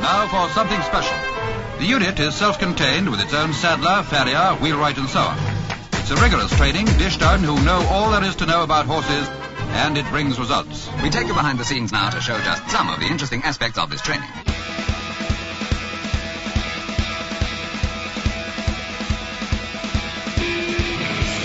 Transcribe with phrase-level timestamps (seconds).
[0.00, 1.16] Now for something special.
[1.78, 5.38] The unit is self-contained with its own saddler, farrier, wheelwright, and so on.
[5.92, 9.28] It's a rigorous training dished out who know all there is to know about horses,
[9.28, 10.88] and it brings results.
[11.02, 13.78] We take you behind the scenes now to show just some of the interesting aspects
[13.78, 14.28] of this training.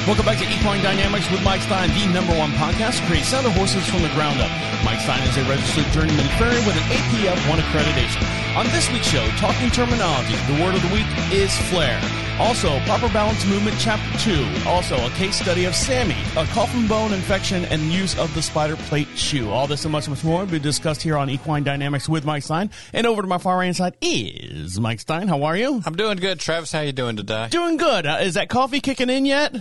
[0.05, 3.49] Welcome back to Equine Dynamics with Mike Stein, the number one podcast to create sounder
[3.49, 4.51] horses from the ground up.
[4.85, 8.21] Mike Stein is a registered journeyman farrier with an APF 1 accreditation.
[8.55, 11.99] On this week's show, talking terminology, the word of the week is flare.
[12.37, 14.68] Also, proper balance movement, chapter 2.
[14.68, 18.75] Also, a case study of Sammy, a coffin bone infection, and use of the spider
[18.75, 19.49] plate shoe.
[19.49, 22.43] All this and much, much more will be discussed here on Equine Dynamics with Mike
[22.43, 22.71] Stein.
[22.91, 25.29] And over to my far right side is Mike Stein.
[25.29, 25.82] How are you?
[25.85, 26.74] I'm doing good, Travis.
[26.74, 27.47] How you doing today?
[27.49, 28.05] Doing good.
[28.05, 29.55] Uh, is that coffee kicking in yet?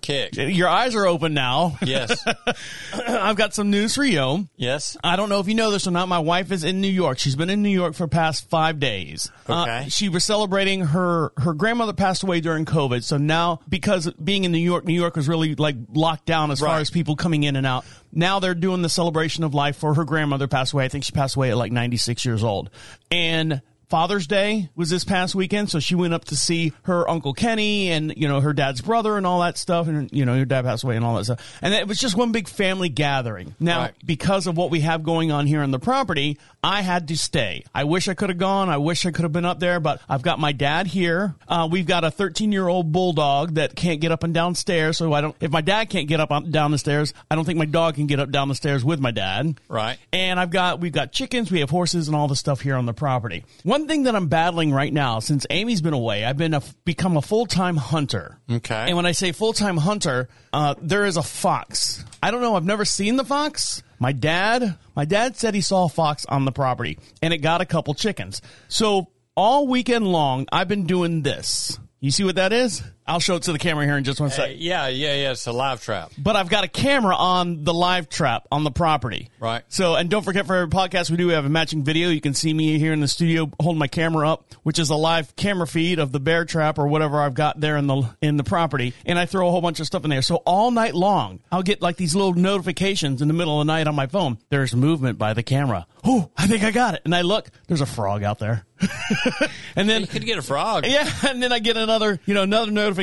[0.00, 0.36] Kicked.
[0.36, 1.78] Your eyes are open now.
[1.82, 2.22] Yes.
[2.94, 4.48] I've got some news for you.
[4.56, 4.96] yes.
[5.02, 6.08] I don't know if you know this or not.
[6.08, 7.18] My wife is in New York.
[7.18, 9.30] She's been in New York for the past five days.
[9.48, 9.86] Uh, Okay.
[9.88, 13.02] she was celebrating her her grandmother passed away during COVID.
[13.02, 16.60] So now, because being in New York, New York was really like locked down as
[16.60, 17.84] far as people coming in and out.
[18.12, 20.84] Now they're doing the celebration of life for her grandmother passed away.
[20.84, 22.70] I think she passed away at like 96 years old.
[23.10, 27.32] And Father's Day was this past weekend, so she went up to see her uncle
[27.34, 30.44] Kenny and you know her dad's brother and all that stuff, and you know her
[30.44, 33.54] dad passed away and all that stuff, and it was just one big family gathering.
[33.60, 33.94] Now, Right.
[34.04, 37.64] because of what we have going on here on the property, I had to stay.
[37.74, 38.68] I wish I could have gone.
[38.70, 41.34] I wish I could have been up there, but I've got my dad here.
[41.46, 45.12] Uh, we've got a 13 year old bulldog that can't get up and downstairs, so
[45.12, 45.36] I don't.
[45.40, 48.06] If my dad can't get up down the stairs, I don't think my dog can
[48.06, 49.60] get up down the stairs with my dad.
[49.68, 49.98] Right.
[50.12, 52.86] And I've got we've got chickens, we have horses, and all the stuff here on
[52.86, 53.44] the property.
[53.62, 57.16] One thing that I'm battling right now, since Amy's been away, I've been a, become
[57.16, 58.38] a full time hunter.
[58.50, 58.84] Okay.
[58.86, 62.04] And when I say full time hunter, uh, there is a fox.
[62.22, 62.56] I don't know.
[62.56, 63.82] I've never seen the fox.
[63.98, 67.60] My dad, my dad said he saw a fox on the property, and it got
[67.60, 68.40] a couple chickens.
[68.68, 71.78] So all weekend long, I've been doing this.
[72.00, 72.82] You see what that is?
[73.06, 74.60] I'll show it to the camera here in just one Uh, second.
[74.60, 75.30] yeah, yeah, yeah.
[75.32, 76.10] It's a live trap.
[76.16, 79.28] But I've got a camera on the live trap on the property.
[79.38, 79.62] Right.
[79.68, 82.08] So, and don't forget for every podcast we do, we have a matching video.
[82.08, 84.94] You can see me here in the studio holding my camera up, which is a
[84.96, 88.38] live camera feed of the bear trap or whatever I've got there in the in
[88.38, 88.94] the property.
[89.04, 90.22] And I throw a whole bunch of stuff in there.
[90.22, 93.70] So all night long, I'll get like these little notifications in the middle of the
[93.72, 94.38] night on my phone.
[94.48, 95.86] There's movement by the camera.
[96.04, 97.02] Oh, I think I got it.
[97.04, 98.64] And I look, there's a frog out there.
[99.76, 100.84] and then You could get a frog.
[100.86, 102.93] yeah, and then I get another, you know, another notification.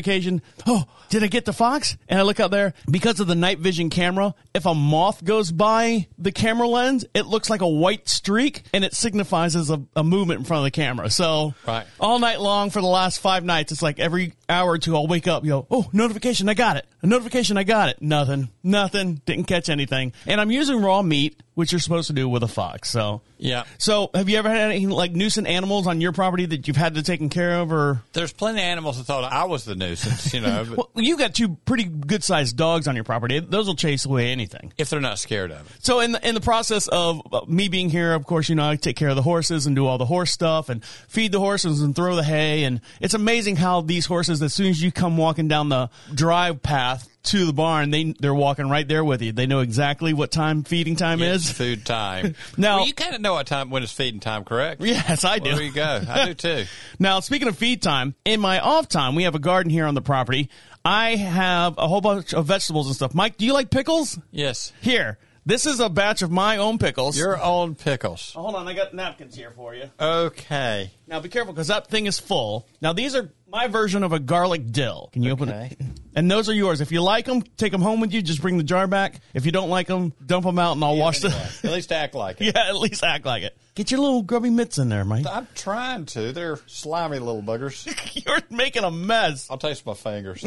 [0.66, 1.97] Oh, did I get the fox?
[2.07, 4.34] And I look out there because of the night vision camera.
[4.53, 8.84] If a moth goes by the camera lens, it looks like a white streak, and
[8.84, 11.09] it signifies as a, a movement in front of the camera.
[11.09, 11.85] So, Right.
[12.00, 15.07] all night long for the last five nights, it's like every hour or two, I'll
[15.07, 16.85] wake up, you go, oh, notification, I got it.
[17.01, 18.01] A notification, I got it.
[18.01, 20.13] Nothing, nothing, didn't catch anything.
[20.28, 22.89] And I'm using raw meat, which you're supposed to do with a fox.
[22.91, 23.63] So, Yeah.
[23.79, 26.95] So, have you ever had any like nuisance animals on your property that you've had
[26.95, 30.31] to take care of, or There's plenty of animals that thought I was the nuisance,
[30.34, 33.39] you know, well, you got two pretty good sized dogs on your property.
[33.39, 34.73] Those will chase away anything.
[34.78, 35.72] if they're not scared of it.
[35.79, 38.75] So in the in the process of me being here, of course, you know I
[38.75, 41.81] take care of the horses and do all the horse stuff and feed the horses
[41.81, 42.63] and throw the hay.
[42.63, 46.62] And it's amazing how these horses, as soon as you come walking down the drive
[46.62, 49.31] path to the barn, they they're walking right there with you.
[49.31, 51.52] They know exactly what time feeding time It's is.
[51.52, 52.35] food time.
[52.57, 54.81] Now- well, you kind of know what time when it's feeding time, correct?
[54.81, 55.50] Yes, I do.
[55.50, 56.01] Well, there you go.
[56.09, 56.66] I do too.
[57.00, 59.94] Now, speaking of feed time, in my off time, we have a garden here on
[59.96, 60.50] the property.
[60.84, 63.13] I have a whole bunch of vegetables and stuff.
[63.13, 64.18] Mike, do you like pickles?
[64.31, 64.72] Yes.
[64.81, 67.18] Here, this is a batch of my own pickles.
[67.18, 68.34] Your own pickles.
[68.34, 69.90] Hold on, I got napkins here for you.
[70.00, 70.91] Okay.
[71.07, 72.68] Now, be careful because that thing is full.
[72.81, 75.09] Now, these are my version of a garlic dill.
[75.13, 75.78] Can you open it?
[76.13, 76.81] And those are yours.
[76.81, 78.22] If you like them, take them home with you.
[78.22, 79.22] Just bring the jar back.
[79.34, 81.67] If you don't like them, dump them out, and I'll wash Anyway, the.
[81.69, 82.53] at least act like it.
[82.53, 83.57] yeah, at least act like it.
[83.75, 85.25] Get your little grubby mitts in there, Mike.
[85.25, 86.34] I'm trying to.
[86.34, 87.88] They're slimy little buggers.
[88.25, 89.50] You're making a mess.
[89.50, 90.44] I'll taste my fingers.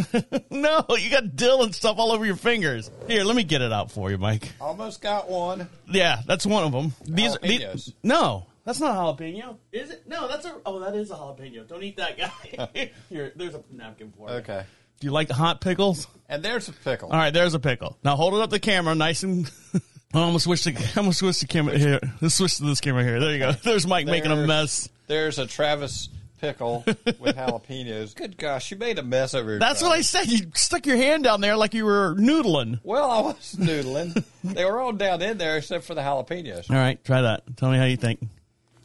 [0.51, 2.91] No, you got dill and stuff all over your fingers.
[3.09, 4.53] Here, let me get it out for you, Mike.
[4.61, 5.67] Almost got one.
[5.91, 6.93] Yeah, that's one of them.
[7.07, 9.57] These, these no, that's not a jalapeno.
[9.73, 10.09] Is it?
[10.09, 10.55] No, that's a.
[10.67, 11.67] Oh, that is a jalapeno.
[11.67, 12.91] Don't eat that guy.
[13.09, 14.33] Here, there's a napkin for it.
[14.43, 14.65] Okay.
[15.01, 16.07] Do you like the hot pickles?
[16.29, 17.11] And there's a pickle.
[17.11, 17.99] All right, there's a pickle.
[18.05, 19.51] Now hold it up the camera, nice and.
[20.15, 20.71] I'm gonna switch the.
[20.97, 21.99] I'm gonna switch the camera here.
[22.21, 23.19] Let's switch to this camera here.
[23.19, 23.53] There you go.
[23.65, 24.89] There's Mike making a There's- mess.
[25.09, 26.09] There's a Travis
[26.41, 28.15] pickle with jalapenos.
[28.15, 29.59] Good gosh, you made a mess over here.
[29.59, 30.27] That's what I said.
[30.29, 32.81] You stuck your hand down there like you were noodling.
[32.85, 34.25] Well, I was noodling.
[34.45, 36.71] they were all down in there except for the jalapenos.
[36.71, 37.57] All right, try that.
[37.57, 38.21] Tell me how you think.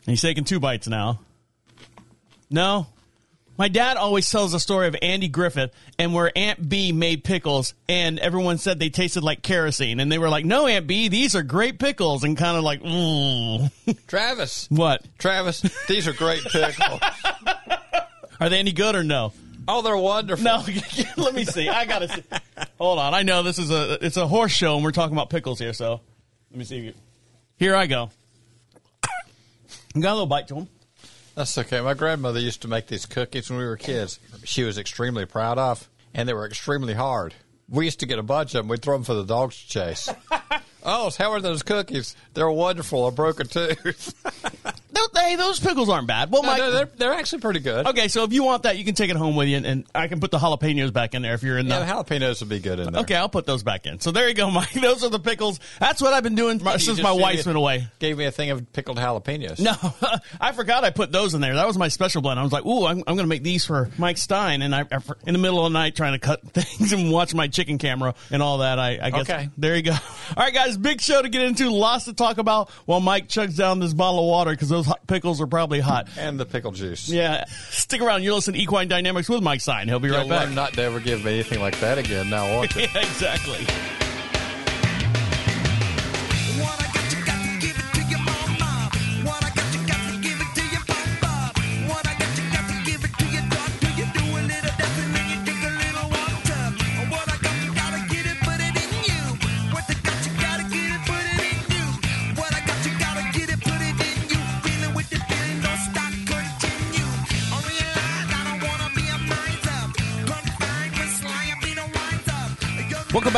[0.06, 1.20] He's taking two bites now.
[2.50, 2.88] No,
[3.58, 7.74] My dad always tells the story of Andy Griffith and where Aunt Bee made pickles,
[7.88, 11.36] and everyone said they tasted like kerosene, and they were like, "No, Aunt Bee, these
[11.36, 13.70] are great pickles," and kind of like, mm.
[14.08, 14.68] Travis.
[14.72, 15.06] "What?
[15.20, 17.02] Travis, these are great pickles.
[18.40, 19.34] Are they any good or no?"
[19.70, 20.44] oh, they're wonderful.
[20.44, 20.64] No,
[21.18, 21.70] let me see.
[21.70, 22.24] I gotta see.
[22.78, 23.14] Hold on.
[23.14, 25.74] I know this is a it's a horse show, and we're talking about pickles here.
[25.74, 26.02] So
[26.52, 26.94] let me see.
[27.58, 28.10] Here I go.
[29.94, 30.68] Got a little bite to them.
[31.36, 31.82] That's okay.
[31.82, 34.20] My grandmother used to make these cookies when we were kids.
[34.44, 37.34] She was extremely proud of, and they were extremely hard.
[37.68, 38.68] We used to get a bunch of them.
[38.68, 40.10] We'd throw them for the dogs to chase.
[40.84, 42.16] oh, how are those cookies?
[42.34, 43.06] They're wonderful.
[43.08, 44.14] I broke a tooth.
[44.94, 45.10] Don't?
[45.38, 46.32] Those pickles aren't bad.
[46.32, 46.58] Well, no, Mike.
[46.60, 47.86] they're, they're, they're actually pretty good.
[47.88, 49.86] Okay, so if you want that, you can take it home with you, and, and
[49.94, 51.76] I can put the jalapenos back in there if you're in the.
[51.76, 53.02] Yeah, the jalapenos would be good in there.
[53.04, 54.00] Okay, I'll put those back in.
[54.00, 54.72] So there you go, Mike.
[54.72, 55.60] Those are the pickles.
[55.80, 57.88] That's what I've been doing since my wife's been away.
[58.00, 59.60] Gave me a thing of pickled jalapenos.
[59.60, 59.74] No,
[60.42, 61.54] I forgot I put those in there.
[61.56, 62.40] That was my special blend.
[62.40, 64.82] I was like, "Ooh, I'm, I'm going to make these for Mike Stein." And I,
[64.92, 67.78] I, in the middle of the night, trying to cut things and watch my chicken
[67.78, 68.80] camera and all that.
[68.80, 69.50] I, I guess Okay.
[69.58, 69.92] there you go.
[69.92, 70.00] All
[70.44, 71.70] right, guys, big show to get into.
[71.70, 75.06] Lots to talk about while Mike chugs down this bottle of water because those hot
[75.08, 76.08] pickles are probably hot.
[76.18, 77.10] And the pickle juice.
[77.10, 78.24] Yeah, stick around.
[78.24, 79.88] You listen to Equine Dynamics with Mike Stein.
[79.88, 80.52] He'll be You'll right back.
[80.52, 82.46] not to ever give me anything like that again now,
[82.76, 83.66] yeah, exactly.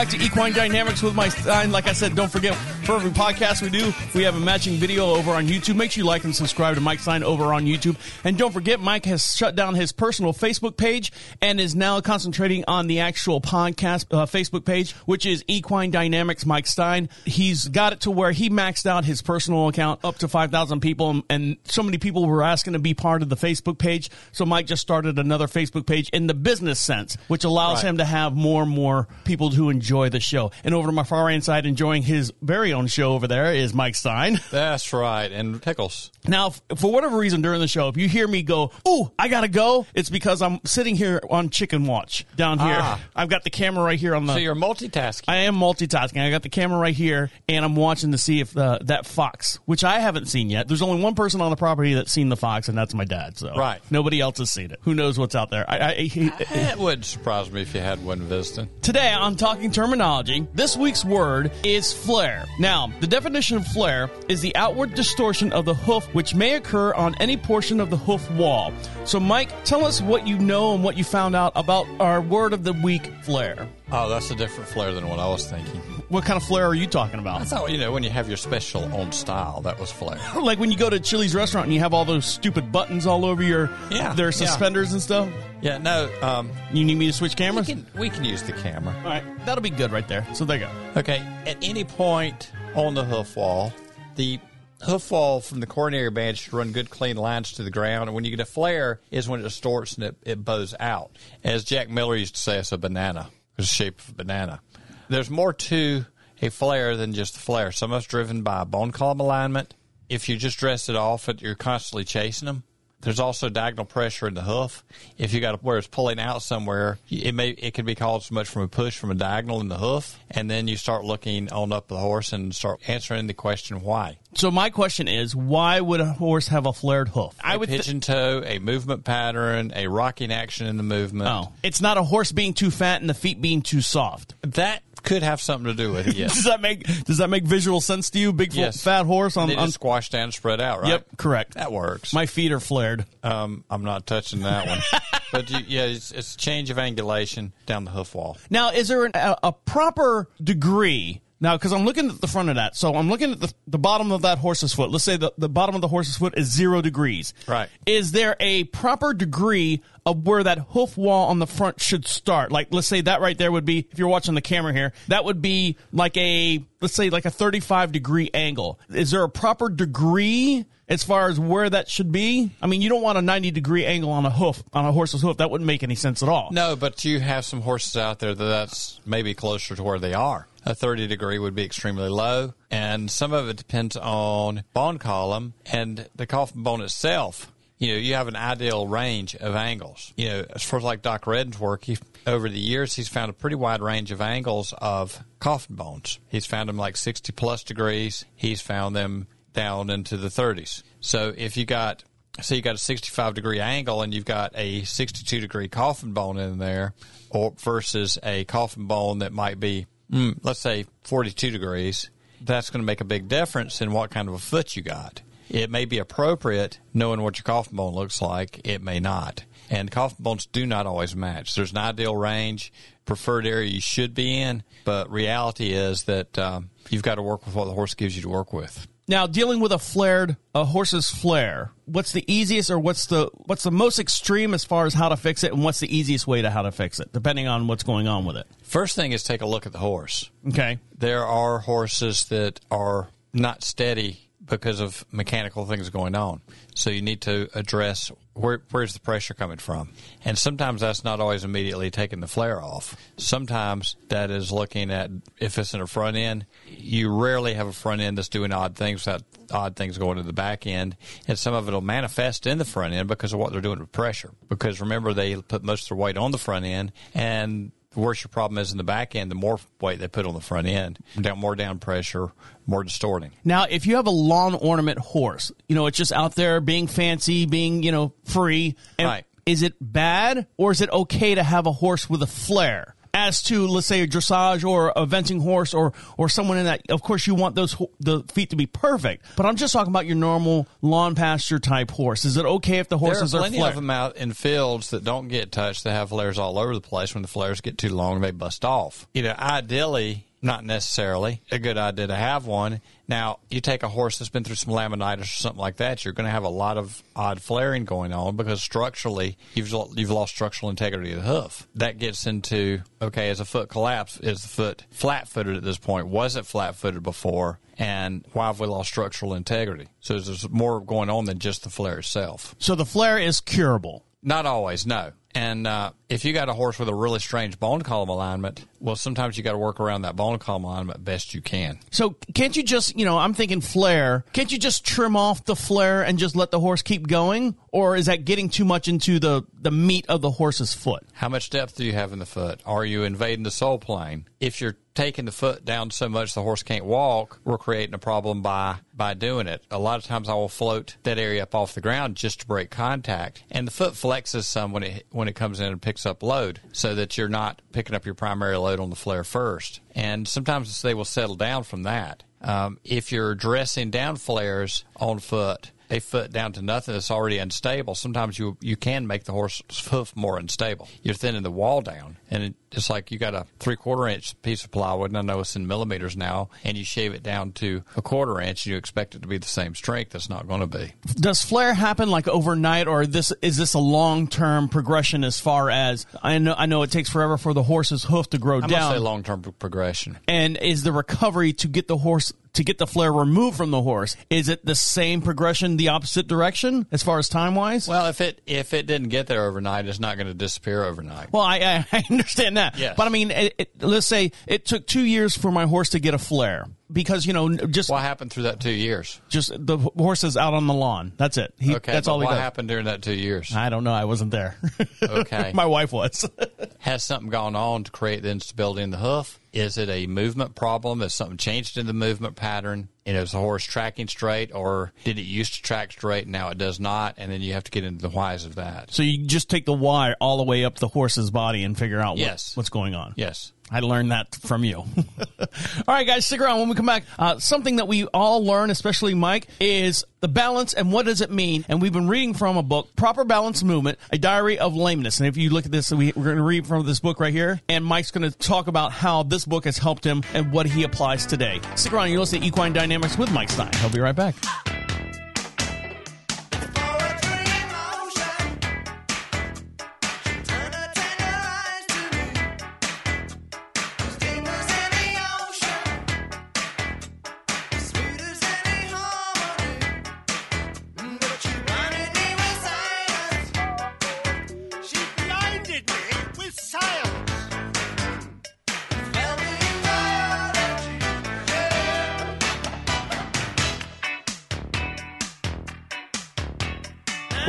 [0.01, 1.71] Back to Equine Dynamics with Mike Stein.
[1.71, 5.11] Like I said, don't forget for every podcast we do, we have a matching video
[5.13, 5.75] over on YouTube.
[5.75, 7.95] Make sure you like and subscribe to Mike Stein over on YouTube.
[8.23, 11.11] And don't forget, Mike has shut down his personal Facebook page
[11.41, 16.45] and is now concentrating on the actual podcast uh, Facebook page, which is Equine Dynamics
[16.45, 17.09] Mike Stein.
[17.25, 21.21] He's got it to where he maxed out his personal account up to 5,000 people,
[21.29, 24.09] and so many people were asking to be part of the Facebook page.
[24.31, 27.89] So Mike just started another Facebook page in the business sense, which allows Right.
[27.89, 30.51] him to have more and more people who enjoy the show.
[30.63, 33.73] And over to my far right side, enjoying his very own show over there is
[33.73, 34.39] Mike Stein.
[34.51, 35.31] That's right.
[35.31, 36.11] And pickles.
[36.27, 39.47] Now, for whatever reason during the show, if you hear me go, "Oh, I gotta
[39.47, 42.77] go," it's because I'm sitting here on Chicken Watch down here.
[42.79, 42.99] Ah.
[43.15, 44.33] I've got the camera right here on the.
[44.33, 45.23] So you're multitasking.
[45.27, 46.21] I am multitasking.
[46.25, 49.59] I got the camera right here, and I'm watching to see if the, that fox,
[49.65, 50.67] which I haven't seen yet.
[50.67, 53.37] There's only one person on the property that's seen the fox, and that's my dad.
[53.37, 53.81] So Right.
[53.89, 54.79] nobody else has seen it.
[54.83, 55.65] Who knows what's out there?
[55.69, 58.69] I, I, he- it wouldn't surprise me if you had one visiting.
[58.81, 62.45] Today on Talking Terminology, this week's word is flare.
[62.61, 66.93] Now, the definition of flare is the outward distortion of the hoof which may occur
[66.93, 68.71] on any portion of the hoof wall.
[69.03, 72.53] So, Mike, tell us what you know and what you found out about our word
[72.53, 73.67] of the week, flare.
[73.93, 75.81] Oh, that's a different flair than what I was thinking.
[76.07, 77.41] What kind of flare are you talking about?
[77.41, 80.17] I thought, you know, when you have your special on style, that was flair.
[80.41, 83.25] like when you go to Chili's restaurant and you have all those stupid buttons all
[83.25, 84.31] over your Yeah, their yeah.
[84.31, 85.29] suspenders and stuff.
[85.61, 87.67] Yeah, no, um, You need me to switch we cameras?
[87.67, 88.93] can, we can use the camera.
[89.03, 90.25] all right, that'll be good right there.
[90.33, 90.71] So there you go.
[90.99, 93.73] Okay, at any point on the hoof wall,
[94.15, 94.39] the
[94.83, 98.07] hoof wall from the coronary band should run good clean lines to the ground.
[98.09, 101.11] And when you get a flare is when it distorts and it, it bows out.
[101.43, 103.29] As Jack Miller used to say, it's a banana.
[103.57, 104.61] The shape of a banana.
[105.09, 106.05] There's more to
[106.41, 107.71] a flare than just the flare.
[107.71, 109.75] Some of it's driven by bone column alignment.
[110.09, 112.63] If you just dress it off, you're constantly chasing them.
[113.01, 114.83] There's also diagonal pressure in the hoof.
[115.17, 118.35] If you got where it's pulling out somewhere, it may it can be caused so
[118.35, 121.51] much from a push from a diagonal in the hoof, and then you start looking
[121.51, 124.17] on up the horse and start answering the question why.
[124.35, 127.35] So my question is, why would a horse have a flared hoof?
[127.43, 127.69] I a would.
[127.69, 131.29] thi- pigeon toe, a movement pattern, a rocking action in the movement.
[131.29, 134.35] oh, it's not a horse being too fat and the feet being too soft.
[134.43, 136.15] that could have something to do with it.
[136.15, 136.33] Yes.
[136.35, 138.33] Does that make Does that make visual sense to you?
[138.33, 138.83] Big yes.
[138.83, 139.47] fat horse on.
[139.47, 140.89] they on just squash down, and spread out, right?
[140.89, 141.53] Yep, correct.
[141.55, 142.13] That works.
[142.13, 143.05] My feet are flared.
[143.23, 144.79] um, I'm not touching that one,
[145.31, 148.37] but you, yeah, it's, it's change of angulation down the hoof wall.
[148.49, 151.20] Now, is there an, a, a proper degree?
[151.41, 153.79] Now, because I'm looking at the front of that, so I'm looking at the, the
[153.79, 154.91] bottom of that horse's foot.
[154.91, 157.33] Let's say the, the bottom of the horse's foot is zero degrees.
[157.47, 157.67] Right.
[157.87, 162.51] Is there a proper degree of where that hoof wall on the front should start?
[162.51, 165.25] Like, let's say that right there would be, if you're watching the camera here, that
[165.25, 168.79] would be like a, let's say like a 35 degree angle.
[168.89, 172.51] Is there a proper degree as far as where that should be?
[172.61, 175.21] I mean, you don't want a 90 degree angle on a hoof, on a horse's
[175.21, 175.37] hoof.
[175.37, 176.49] That wouldn't make any sense at all.
[176.51, 180.13] No, but you have some horses out there that that's maybe closer to where they
[180.13, 180.47] are.
[180.65, 185.53] A 30 degree would be extremely low, and some of it depends on bone column
[185.71, 187.51] and the coffin bone itself.
[187.79, 190.13] you know, you have an ideal range of angles.
[190.15, 193.31] You know, as far as like Doc Redden's work, he, over the years, he's found
[193.31, 196.19] a pretty wide range of angles of coffin bones.
[196.27, 198.23] He's found them like 60 plus degrees.
[198.35, 200.83] He's found them down into the 30s.
[200.99, 202.03] So if you got,
[202.39, 206.37] say you got a 65 degree angle and you've got a 62 degree coffin bone
[206.37, 206.93] in there,
[207.31, 212.09] or versus a coffin bone that might be, mm, let's say 42 degrees,
[212.41, 215.21] that's going to make a big difference in what kind of a foot you got.
[215.49, 218.61] It may be appropriate knowing what your coffin bone looks like.
[218.63, 219.43] It may not.
[219.69, 221.55] And coffin bones do not always match.
[221.55, 222.71] There's an ideal range,
[223.05, 227.45] preferred area you should be in, but reality is that um, you've got to work
[227.45, 228.87] with what the horse gives you to work with.
[229.07, 233.63] Now, dealing with a flared, a horse's flare, what's the easiest or what's the what's
[233.63, 236.41] the most extreme as far as how to fix it, and what's the easiest way
[236.41, 238.47] to how to fix it, depending on what's going on with it?
[238.63, 240.29] First thing is take a look at the horse.
[240.47, 240.79] Okay.
[240.97, 246.41] There are horses that are not steady because of mechanical things going on.
[246.75, 249.89] So you need to address where where's the pressure coming from.
[250.23, 252.95] And sometimes that's not always immediately taking the flare off.
[253.17, 256.45] Sometimes that is looking at if it's in a front end.
[256.67, 260.23] You rarely have a front end that's doing odd things without odd things going to
[260.23, 260.95] the back end.
[261.27, 263.79] And some of it will manifest in the front end because of what they're doing
[263.79, 264.31] with pressure.
[264.47, 268.23] Because remember they put most of their weight on the front end and the worse
[268.23, 270.67] your problem is in the back end, the more weight they put on the front
[270.67, 272.31] end, down more down pressure,
[272.65, 273.31] more distorting.
[273.43, 276.87] Now, if you have a lawn ornament horse, you know, it's just out there being
[276.87, 278.75] fancy, being, you know, free.
[278.97, 279.25] And Right.
[279.45, 282.95] Is it bad or is it okay to have a horse with a flare?
[283.13, 286.81] As to, let's say, a dressage or a venting horse or, or someone in that,
[286.89, 289.25] of course, you want those the feet to be perfect.
[289.35, 292.23] But I'm just talking about your normal lawn pasture type horse.
[292.23, 293.71] Is it okay if the horses there are are plenty flared?
[293.71, 295.83] of them out in fields that don't get touched.
[295.83, 297.13] They have flares all over the place.
[297.13, 299.07] When the flares get too long, they bust off.
[299.13, 302.81] You know, ideally, not necessarily a good idea to have one.
[303.07, 306.13] Now, you take a horse that's been through some laminitis or something like that, you're
[306.13, 310.33] going to have a lot of odd flaring going on because structurally, you've you've lost
[310.33, 311.67] structural integrity of the hoof.
[311.75, 314.23] That gets into okay, is a foot collapsed?
[314.23, 316.07] Is the foot flat-footed at this point?
[316.07, 317.59] Was it flat-footed before?
[317.77, 319.87] And why have we lost structural integrity?
[320.01, 322.55] So there's more going on than just the flare itself.
[322.59, 324.05] so the flare is curable.
[324.23, 325.11] Not always, no.
[325.33, 328.95] And uh, if you got a horse with a really strange bone column alignment, well,
[328.95, 331.79] sometimes you got to work around that bone column alignment best you can.
[331.89, 334.25] So can't you just, you know, I'm thinking flare.
[334.33, 337.55] Can't you just trim off the flare and just let the horse keep going?
[337.71, 341.03] Or is that getting too much into the, the meat of the horse's foot?
[341.13, 342.61] How much depth do you have in the foot?
[342.65, 344.27] Are you invading the sole plane?
[344.39, 347.97] If you're taking the foot down so much the horse can't walk, we're creating a
[347.97, 349.63] problem by by doing it.
[349.71, 352.45] A lot of times I will float that area up off the ground just to
[352.45, 356.05] break contact, and the foot flexes some when it when it comes in and picks
[356.05, 359.81] up load, so that you're not picking up your primary load on the flare first.
[359.95, 362.21] And sometimes they will settle down from that.
[362.39, 367.37] Um, if you're dressing down flares on foot, a foot down to nothing that's already
[367.37, 370.87] unstable, sometimes you you can make the horse's hoof more unstable.
[371.03, 374.63] You're thinning the wall down, and it's like you got a three quarter inch piece
[374.63, 377.83] of plywood, and I know it's in millimeters now, and you shave it down to
[377.97, 380.11] a quarter inch, and you expect it to be the same strength.
[380.11, 380.93] That's not going to be.
[381.15, 385.69] Does flare happen like overnight or this is this a long term progression as far
[385.69, 388.61] as I know I know it takes forever for the horse's hoof to grow I'm
[388.61, 389.03] going to say down.
[389.03, 390.19] long term progression.
[390.27, 393.81] and is the recovery to get the horse to get the flare removed from the
[393.81, 397.87] horse, is it the same progression the opposite direction as far as time wise?
[397.87, 401.31] Well, if it if it didn't get there overnight, it's not going to disappear overnight.
[401.31, 402.77] Well, I, I, understand that.
[402.77, 402.95] Yes.
[402.97, 405.99] But I mean, it, it, let's say it took two years for my horse to
[405.99, 409.19] get a flare because, you know, just what happened through that two years?
[409.29, 411.13] just the horse is out on the lawn.
[411.17, 411.53] That's it.
[411.59, 413.55] He, Okay, that's all he what happened during that two years?
[413.55, 413.93] I don't know.
[413.93, 414.55] I wasn't there.
[415.01, 415.51] Okay.
[415.55, 416.29] my wife was.
[416.79, 419.39] Has something gone on to create the instability in the hoof?
[419.53, 421.01] Is it a movement problem?
[421.01, 422.87] Has something changed in the movement pattern?
[423.05, 426.49] And is the horse tracking straight, or did it used to track straight and now
[426.49, 427.15] it does not?
[427.17, 428.91] And then you have to get into the whys of that.
[428.93, 431.99] so you just take the wire all the way up the horse's body and figure
[431.99, 432.55] out what, Yes.
[432.55, 433.13] what's going on.
[433.17, 433.51] Yes.
[433.71, 434.77] I learned that from you.
[435.39, 435.47] all
[435.87, 436.59] right, guys, stick around.
[436.59, 440.73] When we come back, uh, something that we all learn, especially Mike, is the balance
[440.73, 441.65] and what does it mean.
[441.69, 445.19] And we've been reading from a book, Proper Balance Movement, A Diary of Lameness.
[445.19, 447.33] And if you look at this, we, we're going to read from this book right
[447.33, 447.61] here.
[447.69, 450.83] And Mike's going to talk about how this book has helped him and what he
[450.83, 451.61] applies today.
[451.75, 452.09] Stick around.
[452.09, 453.71] You're listening to Equine Dynamics with Mike Stein.
[453.75, 454.35] He'll be right back.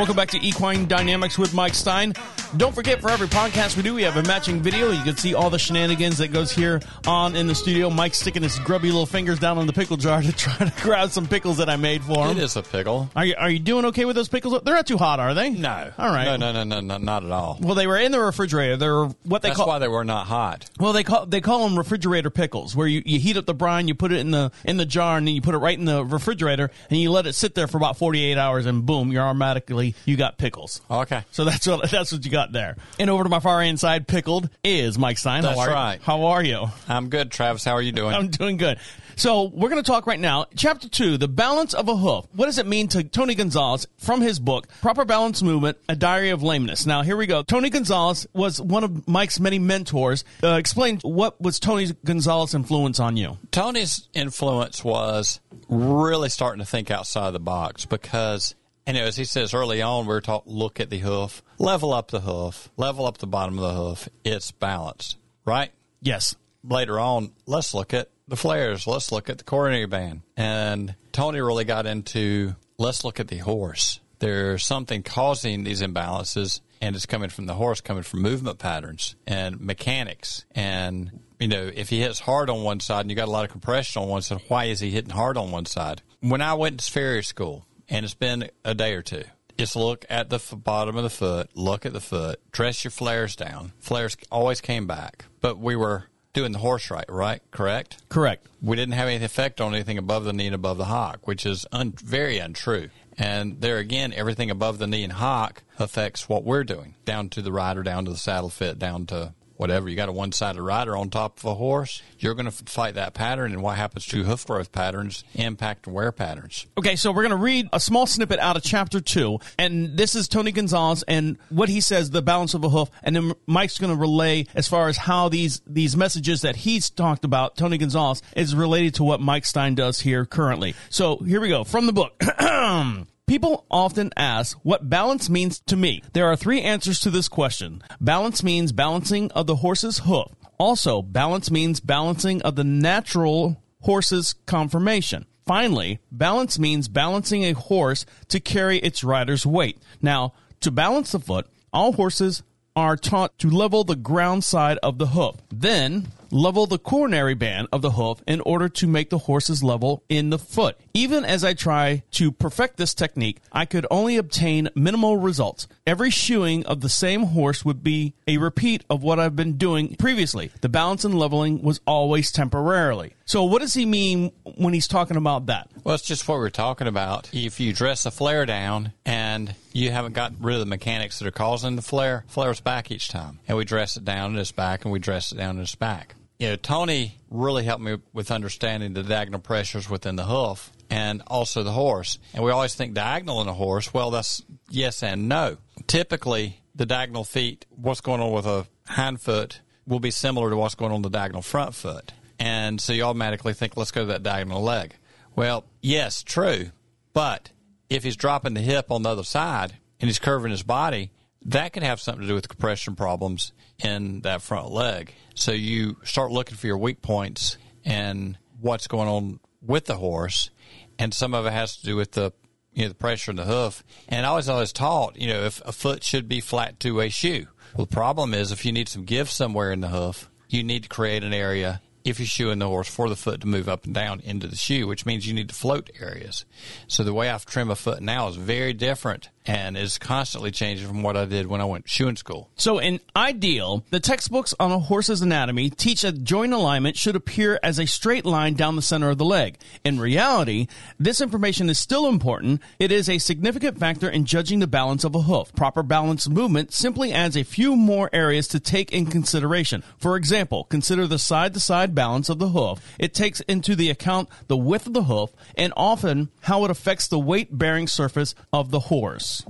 [0.02, 2.12] Welcome back to Equine Dynamics with Mike Stein.
[2.54, 4.90] Don't forget, for every podcast we do, we have a matching video.
[4.90, 7.88] You can see all the shenanigans that goes here on in the studio.
[7.88, 11.10] Mike sticking his grubby little fingers down in the pickle jar to try to grab
[11.10, 12.36] some pickles that I made for him.
[12.36, 13.08] It is a pickle.
[13.16, 14.60] Are you, are you doing okay with those pickles?
[14.64, 15.48] They're not too hot, are they?
[15.48, 15.92] No.
[15.96, 16.24] All right.
[16.24, 17.56] No, no, no, no, no, not at all.
[17.58, 18.76] Well, they were in the refrigerator.
[18.76, 20.68] They're what they That's call why they were not hot.
[20.78, 23.88] Well, they call they call them refrigerator pickles, where you, you heat up the brine,
[23.88, 25.86] you put it in the in the jar, and then you put it right in
[25.86, 29.10] the refrigerator, and you let it sit there for about forty eight hours, and boom,
[29.10, 30.82] you're automatically you got pickles.
[30.90, 31.24] Okay.
[31.30, 32.76] So that's what that's what you got there.
[32.98, 35.42] And over to my far inside, pickled is Mike Stein.
[35.42, 35.74] That's How are you?
[35.74, 36.00] right.
[36.02, 36.66] How are you?
[36.88, 37.62] I'm good, Travis.
[37.64, 38.14] How are you doing?
[38.14, 38.78] I'm doing good.
[39.14, 40.46] So we're going to talk right now.
[40.56, 42.24] Chapter two, the balance of a hoof.
[42.34, 46.30] What does it mean to Tony Gonzalez from his book, Proper Balance Movement: A Diary
[46.30, 46.86] of Lameness?
[46.86, 47.42] Now here we go.
[47.42, 50.24] Tony Gonzalez was one of Mike's many mentors.
[50.42, 53.36] Uh, explain what was Tony Gonzalez' influence on you?
[53.50, 58.54] Tony's influence was really starting to think outside the box because,
[58.86, 62.10] know, as he says early on, we are taught look at the hoof, level up
[62.10, 64.08] the hoof, level up the bottom of the hoof.
[64.24, 65.70] It's balanced, right?
[66.00, 66.34] Yes.
[66.64, 68.86] Later on, let's look at the flares.
[68.86, 70.22] Let's look at the coronary band.
[70.36, 74.00] And Tony really got into let's look at the horse.
[74.18, 79.16] There's something causing these imbalances, and it's coming from the horse, coming from movement patterns
[79.26, 80.44] and mechanics.
[80.52, 83.44] And, you know, if he hits hard on one side and you got a lot
[83.44, 86.02] of compression on one side, why is he hitting hard on one side?
[86.20, 89.24] When I went to farrier school, and it's been a day or two,
[89.58, 92.90] just look at the f- bottom of the foot, look at the foot, dress your
[92.90, 93.72] flares down.
[93.78, 97.42] Flares always came back, but we were doing the horse right, right?
[97.50, 98.02] Correct?
[98.08, 98.46] Correct.
[98.62, 101.44] we didn't have any effect on anything above the knee and above the hock, which
[101.44, 102.88] is un- very untrue.
[103.18, 107.42] And there again, everything above the knee and hock affects what we're doing, down to
[107.42, 109.88] the rider, down to the saddle fit, down to whatever.
[109.88, 113.14] You got a one-sided rider on top of a horse, you're going to fight that
[113.14, 116.66] pattern, and what happens to hoof growth patterns impact wear patterns.
[116.78, 120.14] Okay, so we're going to read a small snippet out of chapter two, and this
[120.14, 123.78] is Tony Gonzalez and what he says, the balance of a hoof, and then Mike's
[123.78, 127.78] going to relay as far as how these these messages that he's talked about, Tony
[127.78, 130.74] Gonzalez, is related to what Mike Stein does here currently.
[130.90, 132.22] So here we go from the book.
[133.32, 136.02] People often ask what balance means to me.
[136.12, 137.82] There are three answers to this question.
[137.98, 140.26] Balance means balancing of the horse's hoof.
[140.58, 145.24] Also, balance means balancing of the natural horse's conformation.
[145.46, 149.78] Finally, balance means balancing a horse to carry its rider's weight.
[150.02, 152.42] Now, to balance the foot, all horses
[152.76, 155.36] are taught to level the ground side of the hoof.
[155.50, 160.02] Then, level the coronary band of the hoof in order to make the horse's level
[160.08, 160.76] in the foot.
[160.94, 165.68] Even as I try to perfect this technique, I could only obtain minimal results.
[165.86, 169.94] Every shoeing of the same horse would be a repeat of what I've been doing
[169.96, 170.50] previously.
[170.62, 173.14] The balance and leveling was always temporarily.
[173.24, 175.70] So, what does he mean when he's talking about that?
[175.84, 177.30] Well, it's just what we are talking about.
[177.32, 181.28] If you dress a flare down and you haven't got rid of the mechanics that
[181.28, 183.38] are causing the flare, flares back each time.
[183.48, 185.74] And we dress it down and it's back, and we dress it down and it's
[185.74, 186.14] back.
[186.42, 191.22] You know, Tony really helped me with understanding the diagonal pressures within the hoof and
[191.28, 192.18] also the horse.
[192.34, 193.94] And we always think diagonal in a horse.
[193.94, 195.58] Well, that's yes and no.
[195.86, 200.56] Typically, the diagonal feet, what's going on with a hind foot, will be similar to
[200.56, 202.12] what's going on the diagonal front foot.
[202.40, 204.96] And so you automatically think, let's go to that diagonal leg.
[205.36, 206.72] Well, yes, true.
[207.12, 207.52] But
[207.88, 211.12] if he's dropping the hip on the other side and he's curving his body,
[211.46, 213.52] that can have something to do with compression problems
[213.82, 215.14] in that front leg.
[215.34, 220.50] So you start looking for your weak points and what's going on with the horse.
[220.98, 222.32] And some of it has to do with the
[222.72, 223.82] you know the pressure in the hoof.
[224.08, 227.08] And I was always taught, you know, if a foot should be flat to a
[227.08, 227.46] shoe.
[227.76, 230.84] Well, the problem is if you need some give somewhere in the hoof, you need
[230.84, 233.84] to create an area if you're shoeing the horse for the foot to move up
[233.84, 236.44] and down into the shoe, which means you need to float areas.
[236.88, 240.86] So the way I trim a foot now is very different and is constantly changing
[240.86, 242.50] from what I did when I went shoeing school.
[242.56, 247.58] So, in ideal, the textbooks on a horse's anatomy teach that joint alignment should appear
[247.62, 249.58] as a straight line down the center of the leg.
[249.84, 252.60] In reality, this information is still important.
[252.78, 255.52] It is a significant factor in judging the balance of a hoof.
[255.54, 259.82] Proper balance movement simply adds a few more areas to take in consideration.
[259.98, 262.80] For example, consider the side to side balance of the hoof.
[262.98, 267.08] It takes into the account the width of the hoof and often how it affects
[267.08, 269.44] the weight bearing surface of the horse.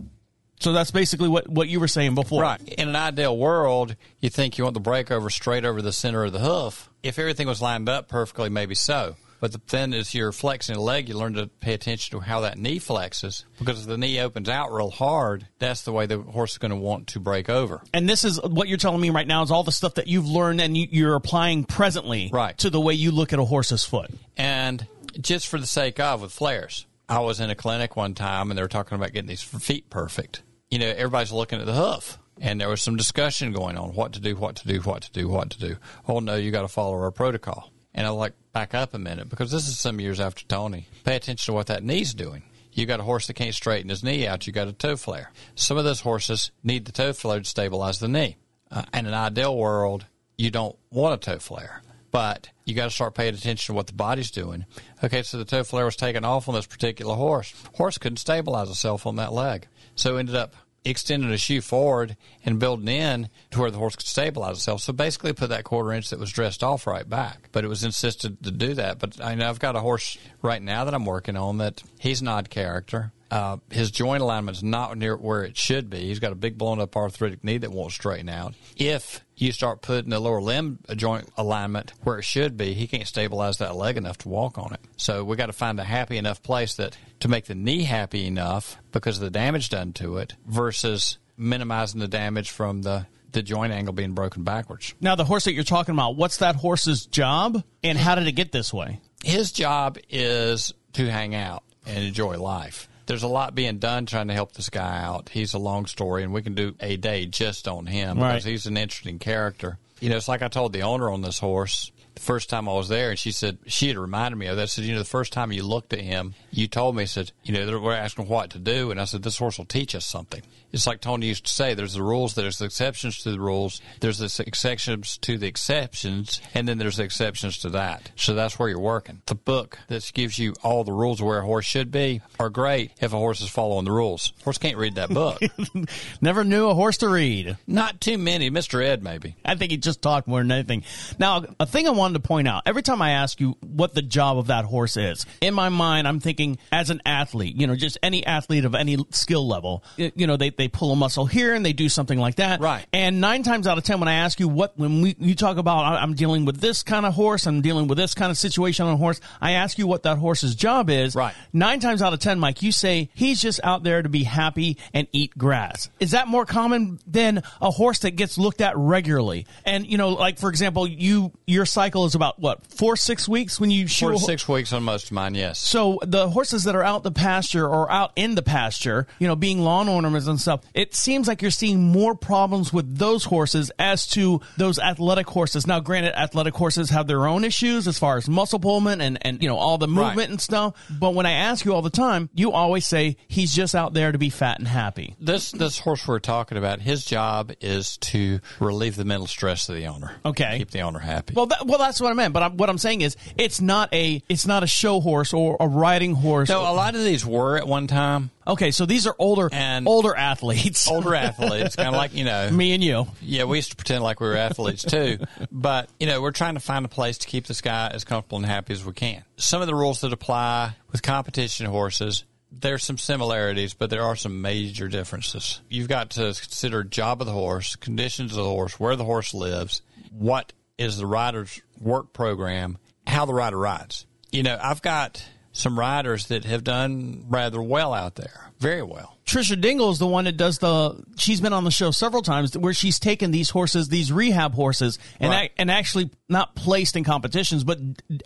[0.60, 2.42] So that's basically what, what you were saying before.
[2.42, 2.60] Right.
[2.62, 6.24] In an ideal world, you think you want the brake over straight over the center
[6.24, 6.88] of the hoof.
[7.02, 9.16] If everything was lined up perfectly, maybe so.
[9.42, 12.42] But the, then as you're flexing a leg, you learn to pay attention to how
[12.42, 13.42] that knee flexes.
[13.58, 16.70] Because if the knee opens out real hard, that's the way the horse is going
[16.70, 17.82] to want to break over.
[17.92, 20.28] And this is what you're telling me right now is all the stuff that you've
[20.28, 22.56] learned and you, you're applying presently Right.
[22.58, 24.12] to the way you look at a horse's foot.
[24.36, 24.86] And
[25.20, 28.56] just for the sake of with flares, I was in a clinic one time and
[28.56, 30.44] they were talking about getting these feet perfect.
[30.70, 32.16] You know, everybody's looking at the hoof.
[32.40, 35.10] And there was some discussion going on what to do, what to do, what to
[35.12, 35.76] do, what to do.
[36.06, 37.71] Oh, no, you got to follow our protocol.
[37.94, 40.86] And I like, back up a minute because this is some years after Tony.
[41.04, 42.42] Pay attention to what that knee's doing.
[42.72, 44.46] You got a horse that can't straighten his knee out.
[44.46, 45.30] You got a toe flare.
[45.54, 48.36] Some of those horses need the toe flare to stabilize the knee.
[48.70, 50.06] Uh, in an ideal world,
[50.38, 53.88] you don't want a toe flare, but you got to start paying attention to what
[53.88, 54.64] the body's doing.
[55.04, 57.52] Okay, so the toe flare was taken off on this particular horse.
[57.74, 62.58] Horse couldn't stabilize itself on that leg, so ended up extending a shoe forward and
[62.58, 64.80] building in to where the horse could stabilize itself.
[64.80, 67.48] So basically, put that quarter inch that was dressed off right back.
[67.52, 68.98] But it was insisted to do that.
[68.98, 72.20] But I know I've got a horse right now that I'm working on that he's
[72.20, 73.12] an odd character.
[73.32, 76.00] Uh, his joint alignment's not near where it should be.
[76.00, 78.52] He's got a big blown up arthritic knee that won't straighten out.
[78.76, 83.08] If you start putting the lower limb joint alignment where it should be, he can't
[83.08, 84.80] stabilize that leg enough to walk on it.
[84.98, 88.26] So we got to find a happy enough place that to make the knee happy
[88.26, 93.42] enough because of the damage done to it versus minimizing the damage from the the
[93.42, 94.94] joint angle being broken backwards.
[95.00, 98.32] Now, the horse that you're talking about, what's that horse's job, and how did it
[98.32, 99.00] get this way?
[99.24, 102.90] His job is to hang out and enjoy life.
[103.12, 105.28] There's a lot being done trying to help this guy out.
[105.28, 108.30] He's a long story, and we can do a day just on him Right.
[108.30, 109.76] because he's an interesting character.
[110.00, 111.91] You know, it's like I told the owner on this horse
[112.22, 114.70] first time I was there, and she said she had reminded me of that.
[114.70, 117.52] Said, you know, the first time you looked at him, you told me, said, you
[117.52, 120.06] know, they we're asking what to do, and I said, this horse will teach us
[120.06, 120.42] something.
[120.72, 123.82] It's like Tony used to say, there's the rules, there's the exceptions to the rules,
[124.00, 128.10] there's the exceptions to the exceptions, and then there's the exceptions to that.
[128.16, 129.20] So that's where you're working.
[129.26, 132.48] The book that gives you all the rules of where a horse should be are
[132.48, 134.32] great if a horse is following the rules.
[134.44, 135.42] Horse can't read that book.
[136.22, 137.58] Never knew a horse to read.
[137.66, 138.50] Not too many.
[138.50, 138.82] Mr.
[138.82, 139.36] Ed, maybe.
[139.44, 140.84] I think he just talked more than anything.
[141.18, 144.38] Now, a thing I to point out every time I ask you what the job
[144.38, 147.98] of that horse is, in my mind, I'm thinking as an athlete, you know, just
[148.02, 151.64] any athlete of any skill level, you know, they, they pull a muscle here and
[151.64, 152.60] they do something like that.
[152.60, 152.86] Right.
[152.92, 155.56] And nine times out of ten, when I ask you what, when we, you talk
[155.56, 158.86] about, I'm dealing with this kind of horse, I'm dealing with this kind of situation
[158.86, 161.14] on a horse, I ask you what that horse's job is.
[161.14, 161.34] Right.
[161.52, 164.78] Nine times out of ten, Mike, you say he's just out there to be happy
[164.92, 165.90] and eat grass.
[166.00, 169.46] Is that more common than a horse that gets looked at regularly?
[169.64, 173.60] And you know, like for example, you your cycle is about what four six weeks
[173.60, 175.58] when you shoot Four to six weeks on most of mine, yes.
[175.58, 179.36] so the horses that are out the pasture or out in the pasture, you know,
[179.36, 183.70] being lawn ornaments and stuff, it seems like you're seeing more problems with those horses
[183.78, 185.66] as to those athletic horses.
[185.66, 189.42] Now, granted, athletic horses have their own issues as far as muscle pullment and, and
[189.42, 190.28] you know, all the movement Right.
[190.30, 190.74] and stuff.
[190.90, 194.12] But when I ask you all the time, you always say he's just out there
[194.12, 195.14] to be fat and happy.
[195.20, 199.74] This this horse we're talking about, his job is to relieve the mental stress of
[199.76, 200.12] the owner.
[200.24, 200.58] Okay.
[200.58, 201.34] keep the owner happy.
[201.34, 202.32] Well, that, well, that's what I meant.
[202.34, 205.56] But I'm, what I'm saying is, it's not a it's not a show horse or
[205.60, 206.48] a riding horse.
[206.48, 209.86] so a lot of these were at one time okay, so these are older And-
[209.86, 210.88] older athletes.
[210.90, 212.50] older athletes, kind of like you know.
[212.50, 213.06] Me and you.
[213.20, 215.18] Yeah, we used to pretend like we were athletes too,
[215.50, 218.38] but you know, we're trying to find a place to keep this guy as comfortable
[218.38, 219.22] and happy as we can.
[219.36, 224.16] Some of the rules that apply with competition horses, there's some similarities, but there are
[224.16, 225.60] some major differences.
[225.68, 229.32] You've got to consider job of the horse, conditions of the horse, where the horse
[229.34, 230.52] lives, what
[230.82, 234.06] is the rider's work program, how the rider rides.
[234.30, 239.16] You know, I've got some riders that have done rather well out there, very well.
[239.26, 241.02] Trisha Dingle is the one that does the.
[241.16, 244.98] She's been on the show several times where she's taken these horses, these rehab horses,
[245.20, 245.44] and Right.
[245.44, 247.78] ac- and actually not placed in competitions, but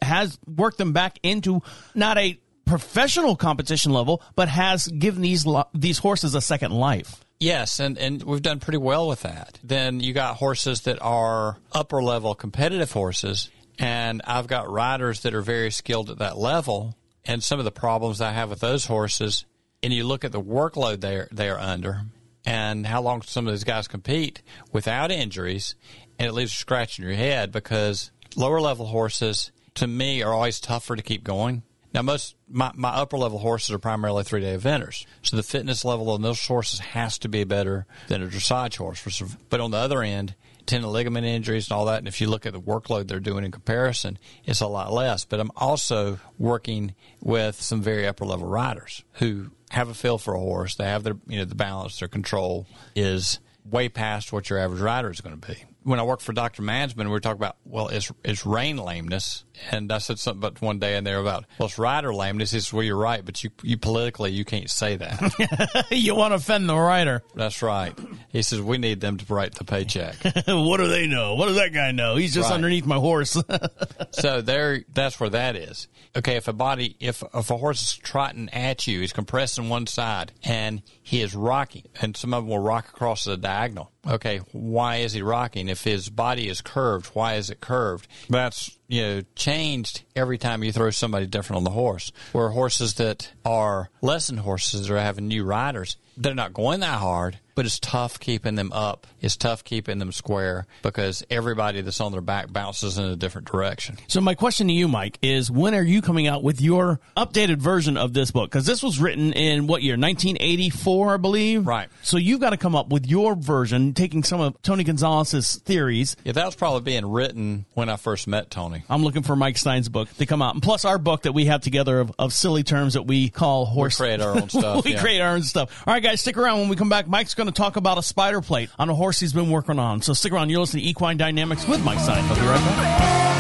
[0.03, 1.63] has worked them back into
[1.95, 7.25] not a professional competition level, but has given these these horses a second life.
[7.39, 9.59] Yes, and, and we've done pretty well with that.
[9.63, 15.35] Then you got horses that are upper level competitive horses, and I've got riders that
[15.35, 16.97] are very skilled at that level.
[17.27, 19.45] And some of the problems I have with those horses,
[19.83, 22.03] and you look at the workload they're they're under,
[22.47, 25.75] and how long some of these guys compete without injuries,
[26.19, 30.61] and it leaves you scratching your head because lower level horses to me are always
[30.61, 31.65] tougher to keep going.
[31.97, 35.83] Now, most my, my upper level horses are primarily three day eventers, so the fitness
[35.83, 39.23] level on those horses has to be better than a dressage horse.
[39.49, 40.35] But on the other end,
[40.67, 43.45] tendon ligament injuries and all that, and if you look at the workload they're doing
[43.45, 45.25] in comparison, it's a lot less.
[45.25, 50.35] But I'm also working with some very upper level riders who have a feel for
[50.35, 50.75] a horse.
[50.75, 54.83] They have their you know the balance, their control is way past what your average
[54.83, 55.65] rider is going to be.
[55.87, 56.63] When I worked for Dr.
[56.63, 59.45] Mansmann, we were talking about, well, it's, it's rein lameness.
[59.71, 62.51] And I said something about one day in there about, well, it's rider lameness.
[62.51, 65.87] Says, well, you're right, but you, you politically, you can't say that.
[65.93, 67.23] you want to offend the rider.
[67.37, 67.97] That's right.
[68.31, 70.17] He says we need them to write the paycheck.
[70.49, 71.37] what do they know?
[71.37, 72.17] What does that guy know?
[72.17, 72.57] He's just Right.
[72.57, 73.37] underneath my horse.
[74.11, 75.87] so there, that's where that is.
[76.17, 79.87] Okay, if a body, if if a horse is trotting at you, he's compressing one
[79.87, 83.93] side and he is rocking, and some of them will rock across the diagonal.
[84.05, 85.69] Okay, why is he rocking?
[85.69, 88.09] If his body is curved, why is it curved?
[88.29, 92.13] That's you know changed every time you throw somebody different on the horse.
[92.33, 97.39] Where horses that are lesson horses are having new riders, they're not going that hard,
[97.55, 99.07] but it's tough keeping them up.
[99.21, 103.51] It's tough keeping them square because everybody that's on their back bounces in a different
[103.51, 103.99] direction.
[104.09, 107.59] So my question to you, Mike, is when are you coming out with your updated
[107.59, 108.51] version of this book?
[108.51, 109.95] Because this was written in what year?
[109.95, 111.67] 1984, I believe.
[111.67, 111.89] Right.
[112.03, 116.17] So you've got to come up with your version, taking some of Tony Gonzalez's theories.
[116.25, 118.76] Yeah, that was probably being written when I first met Tony.
[118.89, 121.47] I'm looking for Mike Stein's book to come out, and plus our book that we
[121.47, 123.97] have together of, of silly terms that we call horse.
[123.97, 125.01] create our own stuff, we yeah.
[125.01, 125.83] create our own stuff.
[125.87, 126.61] All right, guys, stick around.
[126.61, 129.21] When we come back, Mike's going to talk about a spider plate on a horse
[129.21, 130.03] he's been working on.
[130.03, 130.51] So stick around.
[130.51, 132.25] You're listening to Equine Dynamics with Mike Stein.
[132.25, 133.36] I'll be right back.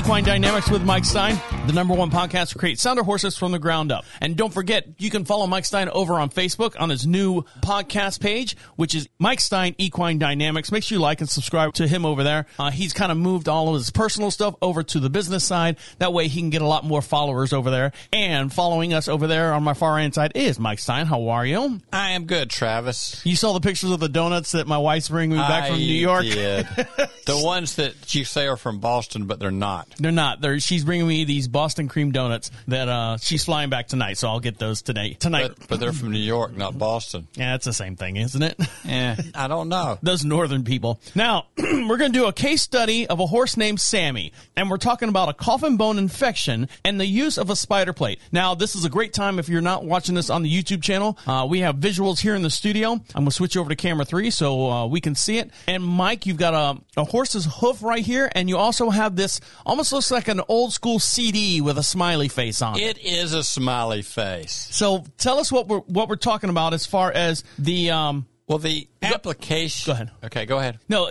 [0.00, 3.58] Equine Dynamics with Mike Stein, the number one podcast to create sounder horses from the
[3.58, 4.06] ground up.
[4.22, 8.18] And don't forget, you can follow Mike Stein over on Facebook on his new podcast
[8.18, 10.72] page, which is Mike Stein Equine Dynamics.
[10.72, 12.46] Make sure you like and subscribe to him over there.
[12.58, 15.76] Uh, he's kind of moved all of his personal stuff over to the business side.
[15.98, 17.92] That way he can get a lot more followers over there.
[18.10, 21.04] And following us over there on my far right side is Mike Stein.
[21.04, 21.78] How are you?
[21.92, 23.20] I am good, Travis.
[23.26, 25.78] You saw the pictures of the donuts that my wife's bringing me back I from
[25.78, 26.22] New York.
[26.22, 26.66] Did.
[27.26, 29.89] the ones that you say are from Boston, but they're not.
[29.98, 30.40] They're not.
[30.40, 34.28] They're, she's bringing me these Boston cream donuts that uh, she's flying back tonight, so
[34.28, 35.14] I'll get those today.
[35.14, 35.52] Tonight.
[35.58, 37.26] But, but they're from New York, not Boston.
[37.34, 38.60] yeah, it's the same thing, isn't it?
[38.86, 39.98] Eh, I don't know.
[40.02, 41.00] Those northern people.
[41.14, 44.76] Now, we're going to do a case study of a horse named Sammy, and we're
[44.76, 48.20] talking about a coffin bone infection and the use of a spider plate.
[48.32, 51.18] Now, this is a great time if you're not watching this on the YouTube channel.
[51.26, 52.92] Uh, we have visuals here in the studio.
[52.92, 55.50] I'm going to switch over to camera three so uh, we can see it.
[55.66, 59.40] And Mike, you've got a, a horse's hoof right here, and you also have this
[59.64, 62.98] almost looks like an old school CD with a smiley face on it.
[62.98, 64.68] It is a smiley face.
[64.70, 68.58] So tell us what we're what we're talking about as far as the um Well,
[68.58, 69.86] the application.
[69.86, 70.10] Go ahead.
[70.24, 70.78] Okay, go ahead.
[70.88, 71.10] no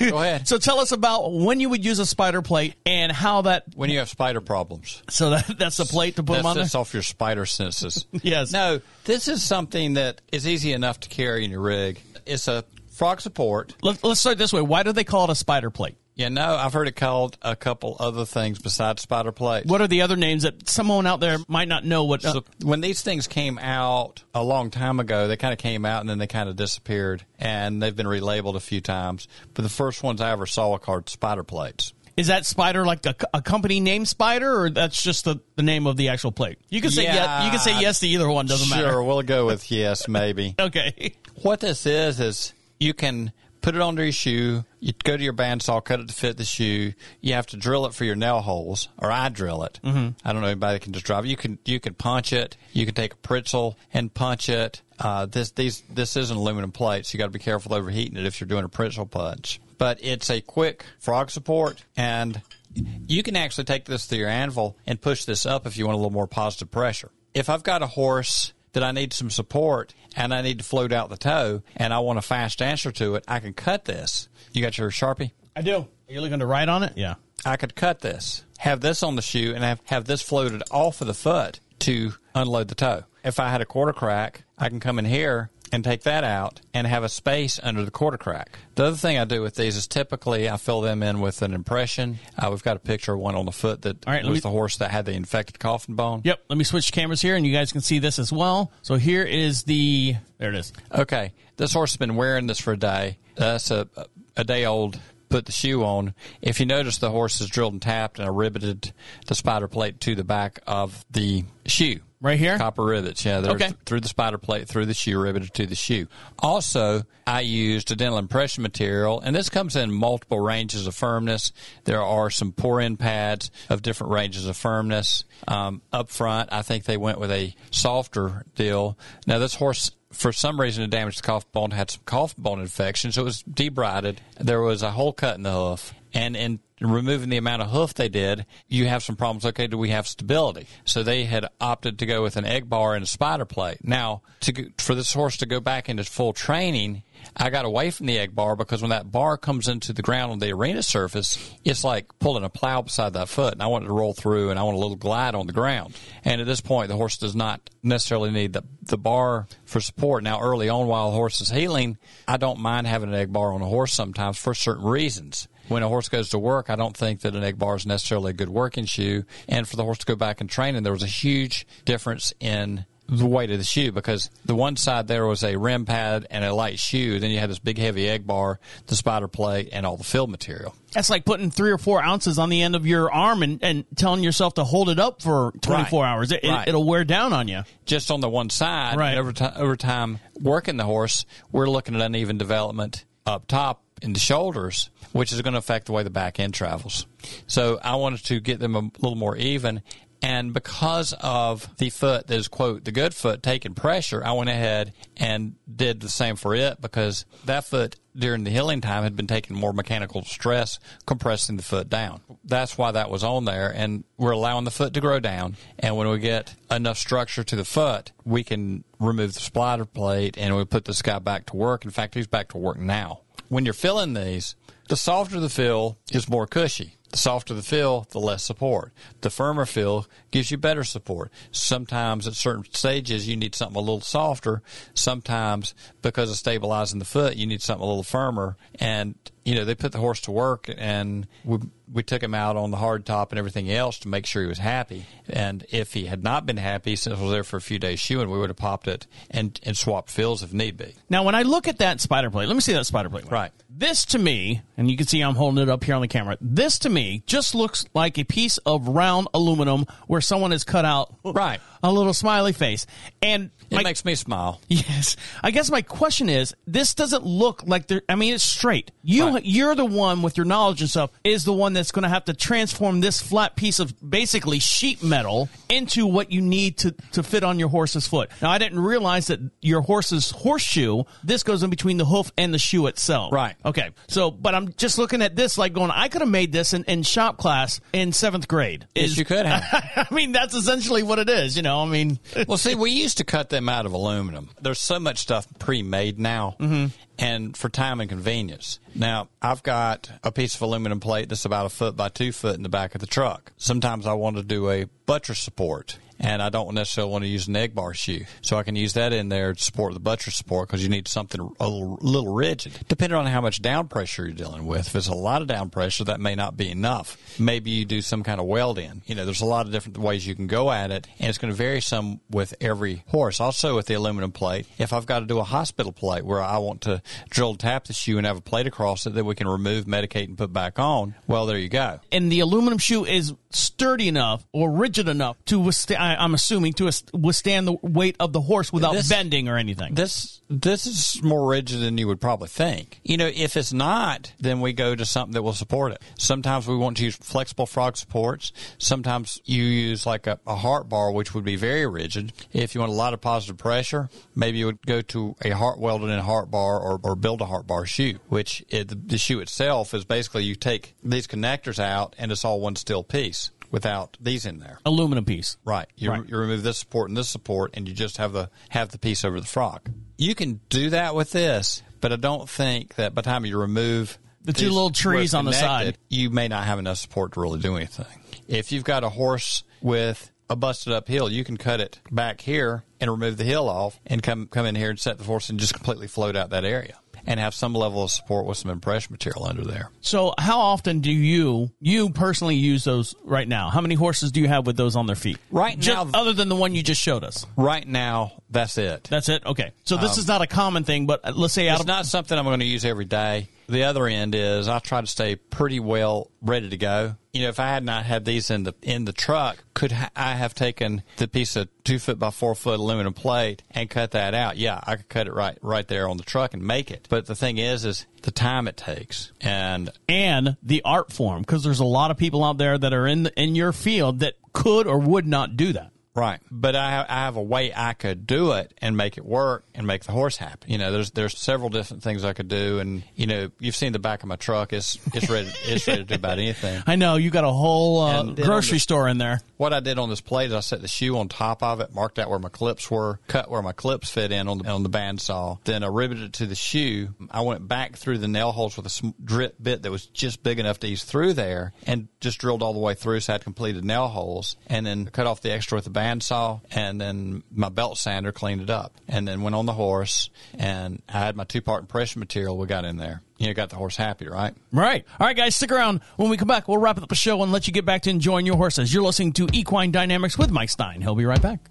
[0.00, 0.46] Go ahead.
[0.48, 3.90] So tell us about when you would use a spider plate and how that When
[3.90, 6.64] you have spider problems, so that that's the plate to put that them on there.
[6.64, 8.06] sets off your spider senses.
[8.22, 8.52] Yes.
[8.52, 12.00] No, this is something that is easy enough to carry in your rig.
[12.26, 13.74] It's a frog support.
[13.82, 14.60] Let, let's start this way.
[14.60, 15.96] Why do they call it a spider plate?
[16.18, 19.64] Yeah, no, I've heard it called a couple other things besides spider plate.
[19.66, 22.24] What are the other names that someone out there might not know what?
[22.24, 25.84] uh, So when these things came out a long time ago, they kind of came
[25.86, 29.28] out and then they kind of disappeared, and they've been relabeled a few times.
[29.54, 31.92] But the first ones I ever saw were called spider plates.
[32.16, 35.86] is that spider like a, a company name spider, or that's just the, the name
[35.86, 36.58] of the actual plate?
[36.68, 37.14] You can say Yeah.
[37.14, 37.44] yes.
[37.44, 38.46] You can say yes to either one.
[38.46, 38.90] Doesn't sure, matter.
[38.90, 40.56] Sure, we'll go with yes, maybe.
[40.60, 41.14] Okay.
[41.42, 43.30] what this is is you can
[43.68, 44.64] put it under your shoe.
[44.80, 46.94] You go to your bandsaw, cut it to fit the shoe.
[47.20, 49.78] You have to drill it for your nail holes, or I drill it.
[49.84, 50.08] Mm-hmm.
[50.24, 51.26] I don't know anybody can just drive.
[51.26, 52.56] You can you can punch it.
[52.72, 54.80] You can take a pritchel and punch it.
[54.98, 58.16] Uh, this these this is an aluminum plate, so you got to be careful overheating
[58.16, 59.60] it if you're doing a pritchel punch.
[59.76, 62.40] But it's a quick frog support, and
[62.74, 65.96] you can actually take this to your anvil and push this up if you want
[65.96, 67.10] a little more positive pressure.
[67.34, 70.92] If I've got a horse that I need some support and I need to float
[70.92, 74.28] out the toe and I want a fast answer to it, I can cut this.
[74.52, 75.32] You got your Sharpie?
[75.56, 75.78] I do.
[75.78, 76.92] Are you looking to write on it?
[76.94, 77.16] Yeah.
[77.44, 81.00] I could cut this, have this on the shoe, and have, have this floated off
[81.00, 83.02] of the foot to unload the toe.
[83.24, 86.60] If I had a quarter crack, I can come in here and take that out
[86.74, 88.58] and have a space under the quarter crack.
[88.74, 91.52] The other thing I do with these is typically I fill them in with an
[91.54, 92.18] impression.
[92.38, 94.40] Uh, we've got a picture of one on the foot that All right, was me-
[94.40, 96.22] the horse that had the infected coffin bone.
[96.24, 96.44] Yep.
[96.48, 98.72] Let me switch cameras here, and you guys can see this as well.
[98.82, 100.16] So here is the.
[100.38, 100.72] There it is.
[100.92, 103.18] Okay, this horse has been wearing this for a day.
[103.34, 103.88] That's a
[104.36, 104.98] a day old.
[105.28, 106.14] Put the shoe on.
[106.40, 108.92] If you notice, the horse is drilled and tapped, and I riveted
[109.26, 112.00] the spider plate to the back of the shoe.
[112.20, 112.58] Right here?
[112.58, 113.24] copper rivets.
[113.24, 113.66] Yeah, they're Okay.
[113.68, 116.08] th- through the spider plate, through the shoe, riveted to the shoe.
[116.40, 121.52] Also, I used a dental impression material, and this comes in multiple ranges of firmness.
[121.84, 125.22] There are some pour-in pads of different ranges of firmness.
[125.46, 128.98] Um, up front, I think they went with a softer deal.
[129.28, 132.60] Now, this horse for some reason it damaged the coffin bone, had some coffin bone
[132.60, 134.18] infection, so it was debrided.
[134.38, 137.94] There was a hole cut in the hoof, and in removing the amount of hoof
[137.94, 139.44] they did, you have some problems.
[139.44, 140.66] Okay, do we have stability?
[140.84, 143.78] So they had opted to go with an egg bar and a spider plate.
[143.82, 147.02] Now, to for this horse to go back into full training,
[147.40, 150.32] I got away from the egg bar because when that bar comes into the ground
[150.32, 153.52] on the arena surface, it's like pulling a plow beside that foot.
[153.52, 155.52] And I want it to roll through and I want a little glide on the
[155.52, 155.96] ground.
[156.24, 160.24] And at this point, the horse does not necessarily need the, the bar for support.
[160.24, 161.96] Now, early on while the horse is healing,
[162.26, 165.46] I don't mind having an egg bar on a horse sometimes for certain reasons.
[165.68, 168.30] When a horse goes to work, I don't think that an egg bar is necessarily
[168.30, 169.24] a good working shoe.
[169.46, 172.32] And for the horse to go back and train, and there was a huge difference
[172.40, 176.26] in the weight of the shoe because the one side there was a rim pad
[176.30, 177.18] and a light shoe.
[177.18, 180.26] Then you had this big heavy egg bar, the spider plate, and all the fill
[180.26, 180.74] material.
[180.92, 183.84] That's like putting three or four ounces on the end of your arm and, and
[183.96, 186.10] telling yourself to hold it up for 24 Right.
[186.10, 186.32] hours.
[186.32, 186.72] It, Right.
[186.72, 187.62] will wear down on you.
[187.86, 189.16] Just on the one side, Right.
[189.16, 194.12] over, ti over time working the horse, we're looking at uneven development up top in
[194.12, 197.06] the shoulders, which is going to affect the way the back end travels.
[197.46, 199.82] So I wanted to get them a little more even.
[200.20, 204.50] And because of the foot that is, quote, the good foot taking pressure, I went
[204.50, 209.14] ahead and did the same for it because that foot during the healing time had
[209.14, 212.20] been taking more mechanical stress, compressing the foot down.
[212.44, 213.72] That's why that was on there.
[213.72, 215.56] And we're allowing the foot to grow down.
[215.78, 220.36] And when we get enough structure to the foot, we can remove the spider plate
[220.36, 221.84] and we put this guy back to work.
[221.84, 223.20] In fact, he's back to work now.
[223.48, 224.56] When you're filling these,
[224.88, 226.97] the softer the fill is more cushy.
[227.10, 228.92] The softer the fill, the less support.
[229.22, 231.32] The firmer fill gives you better support.
[231.50, 234.62] Sometimes at certain stages you need something a little softer.
[234.92, 238.56] Sometimes because of stabilizing the foot, you need something a little firmer.
[238.78, 239.14] And
[239.48, 241.58] you know, they put the horse to work and we
[241.90, 244.48] we took him out on the hard top and everything else to make sure he
[244.48, 245.06] was happy.
[245.26, 247.98] And if he had not been happy since I was there for a few days
[247.98, 250.94] shoeing, we would have popped it and, and swapped fills if need be.
[251.08, 253.30] Now, when I look at that spider plate, let me see that spider plate.
[253.30, 253.52] Right.
[253.70, 256.36] This to me, and you can see I'm holding it up here on the camera.
[256.42, 260.84] This to me just looks like a piece of round aluminum where someone has cut
[260.84, 261.60] out Right.
[261.82, 262.86] a little smiley face.
[263.22, 264.60] And It my- makes me smile.
[264.68, 265.16] Yes.
[265.42, 268.02] I guess my question is, this doesn't look like there.
[268.08, 268.90] I mean, it's straight.
[269.02, 269.44] You, Right.
[269.44, 272.24] you're the one with your knowledge and stuff is the one that's going to have
[272.26, 277.22] to transform this flat piece of basically sheet metal into what you need to to
[277.22, 278.30] fit on your horse's foot.
[278.40, 282.52] Now, I didn't realize that your horse's horseshoe, this goes in between the hoof and
[282.54, 283.32] the shoe itself.
[283.32, 283.54] Right.
[283.64, 283.90] Okay.
[284.08, 286.84] So, but I'm just looking at this like going, I could have made this in,
[286.84, 288.86] in shop class in seventh grade.
[288.94, 289.62] Yes, you could have.
[290.10, 291.56] I mean, that's essentially what it is.
[291.56, 294.50] You know, I mean, well, see, we used to cut them out of aluminum.
[294.60, 296.86] There's so much stuff pre-made now, mm-hmm.
[297.18, 298.78] and for time and convenience.
[298.94, 302.56] Now, I've got a piece of aluminum plate that's about a foot by two foot
[302.56, 303.52] in the back of the truck.
[303.56, 305.98] Sometimes I want to do a buttress support.
[306.20, 308.94] And I don't necessarily want to use an egg bar shoe, so I can use
[308.94, 312.72] that in there to support the buttress support because you need something a little, rigid.
[312.88, 315.70] Depending on how much down pressure you're dealing with, if it's a lot of down
[315.70, 317.16] pressure, that may not be enough.
[317.38, 319.02] Maybe you do some kind of weld in.
[319.06, 321.38] You know, there's a lot of different ways you can go at it, and it's
[321.38, 323.40] going to vary some with every horse.
[323.40, 326.58] Also, with the aluminum plate, if I've got to do a hospital plate where I
[326.58, 327.00] want to
[327.30, 330.24] drill tap the shoe and have a plate across it that we can remove, medicate,
[330.24, 332.00] and put back on, well, there you go.
[332.12, 336.07] and the aluminum shoe is sturdy enough or rigid enough to withstand.
[336.08, 339.94] I, I'm assuming to withstand the weight of the horse without This- bending or anything.
[339.94, 343.00] This this is more rigid than you would probably think.
[343.04, 346.00] You know, if it's not, then we go to something that will support it.
[346.18, 348.52] Sometimes we want to use flexible frog supports.
[348.78, 352.32] Sometimes you use like a, a heart bar, which would be very rigid.
[352.54, 355.78] If you want a lot of positive pressure, maybe you would go to a heart
[355.78, 359.18] welded in heart bar or, or build a heart bar shoe, which it, the, the
[359.18, 363.50] shoe itself is basically you take these connectors out and it's all one steel piece
[363.70, 364.78] without these in there.
[364.86, 365.56] aluminum piece.
[365.64, 365.86] Right.
[365.96, 366.28] You, Right.
[366.28, 369.24] you remove this support and this support, and you just have the have the piece
[369.24, 369.90] over the frog.
[370.16, 373.58] You can do that with this, but I don't think that by the time you
[373.58, 375.98] remove The two little trees on the side.
[376.08, 378.06] you may not have enough support to really do anything.
[378.48, 382.40] If you've got a horse with a busted up heel, you can cut it back
[382.40, 385.50] here and remove the heel off, and come come in here and set the horse
[385.50, 386.98] and just completely float out that area.
[387.26, 389.90] And have some level of support with some impression material under there.
[390.00, 393.70] So, how often do you you personally use those right now?
[393.70, 395.38] How many horses do you have with those on their feet?
[395.50, 397.44] Right Just- now- other than the one you just showed us.
[397.56, 399.04] Right now, that's it.
[399.04, 399.44] That's it.
[399.44, 399.72] Okay.
[399.84, 402.06] So this is not a common thing, but uh, let's say out It's of not
[402.06, 403.48] something I'm going to use every day.
[403.68, 407.16] The other end is I try to stay pretty well ready to go.
[407.34, 410.34] You know, if I had not had these in the in the truck, could I
[410.34, 414.32] have taken the piece of two foot by four foot aluminum plate and cut that
[414.32, 414.56] out?
[414.56, 417.06] Yeah, I could cut it right right there on the truck and make it.
[417.10, 421.62] But the thing is, is the time it takes, and and the art form because
[421.62, 424.34] there's a lot of people out there that are in the, in your field that
[424.54, 425.92] could or would not do that.
[426.18, 426.40] Right.
[426.50, 429.64] But I have, I have a way I could do it and make it work
[429.74, 430.72] and make the horse happy.
[430.72, 433.92] You know, there's there's several different things I could do, and you know, you've seen
[433.92, 434.72] the back of my truck.
[434.72, 436.82] It's it's ready it's ready to do about anything.
[436.86, 439.40] I know you got a whole uh, And then on grocery the- store in there.
[439.58, 441.92] What I did on this plate is I set the shoe on top of it,
[441.92, 444.82] marked out where my clips were, cut where my clips fit in on the on
[444.84, 445.58] the bandsaw.
[445.64, 447.08] Then I riveted it to the shoe.
[447.30, 450.42] I went back through the nail holes with a sm- drill bit that was just
[450.42, 453.34] big enough to ease through there, and just drilled all the way through, so I
[453.34, 454.56] had completed nail holes.
[454.68, 458.60] And then cut off the extra with the bandsaw, and then my belt sander cleaned
[458.60, 462.20] it up, and then went on the horse, and I had my two part impression
[462.20, 463.22] material we got in there.
[463.36, 464.54] You know, got the horse happy, right?
[464.72, 465.04] Right.
[465.20, 466.00] All right, guys, stick around.
[466.16, 468.10] When we come back, we'll wrap up the show and let you get back to
[468.10, 468.92] enjoying your horses.
[468.92, 471.00] You're listening to Equine Dynamics with Mike Stein.
[471.00, 471.70] He'll be right back.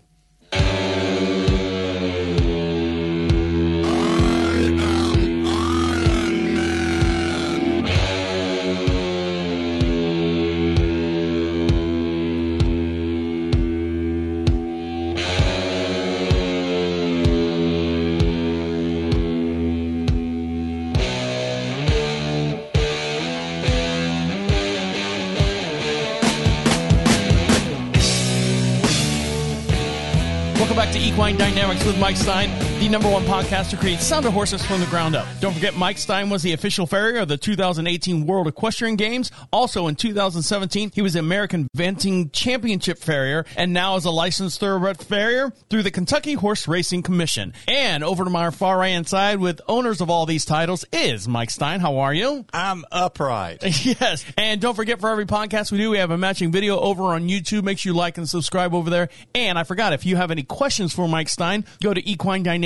[31.28, 32.50] Back Dynamics with Mike Stein,
[32.80, 35.26] the number one podcast to create sound of horses from the ground up.
[35.40, 39.32] Don't forget, Mike Stein was the official farrier of the 2018 World Equestrian Games.
[39.52, 44.60] Also in 2017, he was the American Eventing Championship farrier and now is a licensed
[44.60, 47.54] thoroughbred farrier through the Kentucky Horse Racing Commission.
[47.68, 51.28] And over to my far right hand side with owners of all these titles is
[51.28, 51.80] Mike Stein.
[51.80, 52.46] How are you?
[52.54, 53.64] I'm upright.
[53.88, 54.26] Yes.
[54.38, 57.30] And don't forget for every podcast we do, we have a matching video over on
[57.30, 57.64] YouTube.
[57.64, 59.08] Make sure you like and subscribe over there.
[59.34, 62.02] And I forgot, if you have any questions for Mike Stein, go to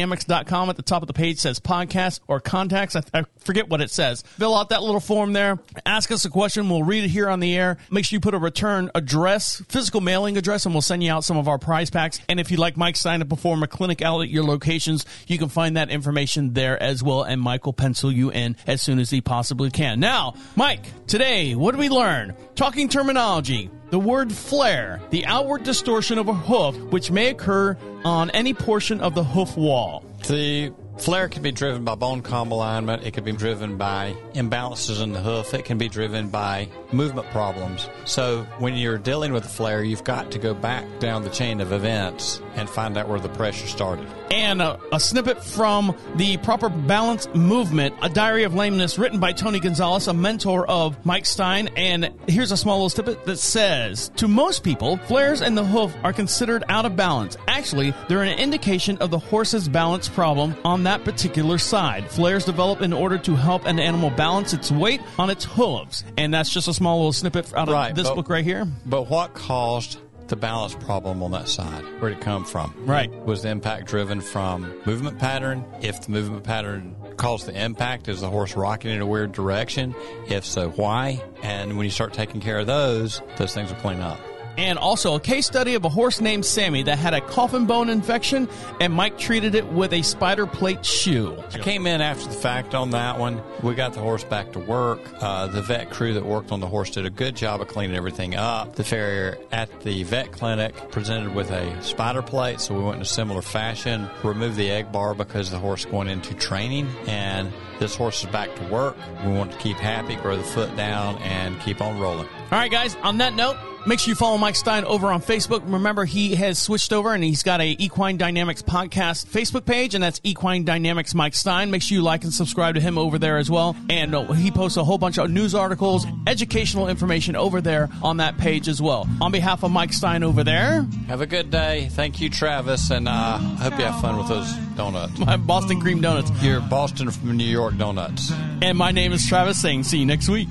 [0.01, 0.69] equinedynamics.com.
[0.69, 2.95] At the top of the page says podcast or contacts.
[2.95, 4.21] I, I forget what it says.
[4.21, 5.59] Fill out that little form there.
[5.85, 6.69] Ask us a question.
[6.69, 7.77] We'll read it here on the air.
[7.89, 11.23] Make sure you put a return address, physical mailing address, and we'll send you out
[11.23, 12.19] some of our prize packs.
[12.29, 15.37] And if you'd like Mike Stein to perform a clinic out at your locations, you
[15.37, 17.23] can find that information there as well.
[17.23, 19.99] And Mike will pencil you in as soon as he possibly can.
[19.99, 22.35] Now, Mike, today, what did we learn?
[22.55, 23.69] Talking terminology.
[23.91, 29.01] The word flare, the outward distortion of a hoof, which may occur on any portion
[29.01, 30.05] of the hoof wall.
[30.29, 30.71] The
[31.01, 33.03] flare can be driven by bone column alignment.
[33.03, 35.53] It can be driven by imbalances in the hoof.
[35.55, 37.89] It can be driven by movement problems.
[38.05, 41.59] So when you're dealing with a flare, you've got to go back down the chain
[41.59, 44.07] of events and find out where the pressure started.
[44.29, 49.33] And a, a snippet from the Proper Balance Movement, a diary of lameness written by
[49.33, 51.69] Tony Gonzalez, a mentor of Mike Stein.
[51.75, 55.93] And here's a small little snippet that says To most people, flares in the hoof
[56.03, 57.37] are considered out of balance.
[57.47, 62.09] Actually, they're an indication of the horse's balance problem on that particular side.
[62.11, 66.03] Flares develop in order to help an animal balance its weight on its hooves.
[66.17, 68.67] And that's just a small little snippet out of Right, this but- book right here.
[68.85, 71.83] But what caused the balance problem on that side?
[71.99, 72.73] Where did it come from?
[72.85, 73.09] Right.
[73.25, 75.63] Was the impact driven from movement pattern?
[75.81, 79.93] If the movement pattern caused the impact, is the horse rocking in a weird direction?
[80.29, 81.21] If so, why?
[81.43, 84.19] And when you start taking care of those, those things will clean up.
[84.57, 87.89] And also a case study of a horse named Sammy that had a coffin bone
[87.89, 88.49] infection,
[88.79, 91.41] and Mike treated it with a spider plate shoe.
[91.53, 93.41] I came in after the fact on that one.
[93.63, 94.99] We got the horse back to work.
[95.19, 97.95] Uh, the vet crew that worked on the horse did a good job of cleaning
[97.95, 98.75] everything up.
[98.75, 103.01] The farrier at the vet clinic presented with a spider plate, so we went in
[103.01, 104.09] a similar fashion.
[104.23, 108.53] Removed the egg bar because the horse going into training, and this horse is back
[108.55, 108.95] to work.
[109.25, 112.27] We want to keep happy, grow the foot down, and keep on rolling.
[112.51, 113.55] All right, guys, on that note,
[113.87, 115.61] make sure you follow Mike Stein over on Facebook.
[115.71, 120.03] Remember, he has switched over and he's got a Equine Dynamics podcast Facebook page, and
[120.03, 121.71] that's Equine Dynamics Mike Stein.
[121.71, 123.77] Make sure you like and subscribe to him over there as well.
[123.89, 128.17] And uh, he posts a whole bunch of news articles, educational information over there on
[128.17, 129.07] that page as well.
[129.21, 131.87] On behalf of Mike Stein over there, Have a good day.
[131.91, 135.17] Thank you, Travis, and uh, I hope you have fun with those donuts.
[135.19, 136.29] my Boston Cream Donuts.
[136.43, 138.29] Your Boston from New York donuts.
[138.61, 139.83] And my name is Travis Singh.
[139.83, 140.49] See you next week.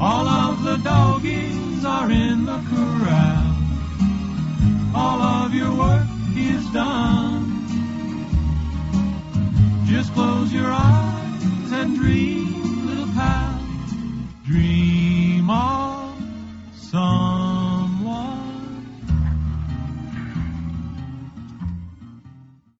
[0.00, 3.56] All of the doggies are in the corral.
[4.94, 7.48] All of your work is done.
[9.86, 13.60] Just close your eyes and dream, little pal.
[14.44, 16.16] Dream of
[16.74, 17.41] son.